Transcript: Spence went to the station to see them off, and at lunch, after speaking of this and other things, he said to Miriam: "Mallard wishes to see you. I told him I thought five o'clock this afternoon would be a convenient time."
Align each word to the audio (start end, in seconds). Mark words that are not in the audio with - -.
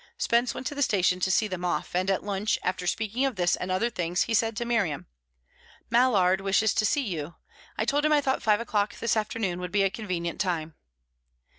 Spence 0.17 0.55
went 0.55 0.65
to 0.65 0.73
the 0.73 0.81
station 0.81 1.19
to 1.19 1.29
see 1.29 1.47
them 1.47 1.63
off, 1.63 1.93
and 1.93 2.09
at 2.09 2.23
lunch, 2.23 2.57
after 2.63 2.87
speaking 2.87 3.23
of 3.23 3.35
this 3.35 3.55
and 3.55 3.69
other 3.69 3.91
things, 3.91 4.23
he 4.23 4.33
said 4.33 4.57
to 4.57 4.65
Miriam: 4.65 5.05
"Mallard 5.91 6.41
wishes 6.41 6.73
to 6.73 6.87
see 6.87 7.03
you. 7.07 7.35
I 7.77 7.85
told 7.85 8.03
him 8.03 8.11
I 8.11 8.19
thought 8.19 8.41
five 8.41 8.59
o'clock 8.59 8.97
this 8.97 9.15
afternoon 9.15 9.59
would 9.59 9.71
be 9.71 9.83
a 9.83 9.91
convenient 9.91 10.41
time." 10.41 10.73